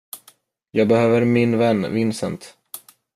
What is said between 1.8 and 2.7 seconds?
Vincent.